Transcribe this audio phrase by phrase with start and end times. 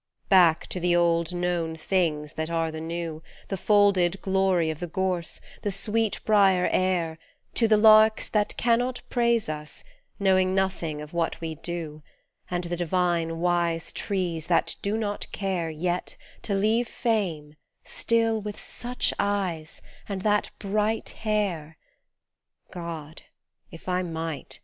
[0.29, 4.87] Back to the old known things that are the new, The folded glory of the
[4.87, 7.19] gorse, the sweet briar air,
[7.53, 9.83] To the larks that cannot praise us,
[10.19, 12.01] knowing nothing of what we do
[12.49, 18.59] And the divine, wise trees that do not care Yet, to leave Fame, still with
[18.59, 21.77] such eyes and that bright hair!
[22.73, 23.21] God!
[23.69, 24.59] If I might